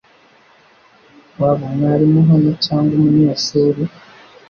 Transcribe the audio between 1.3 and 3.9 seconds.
Waba umwarimu hano cyangwa umunyeshuri?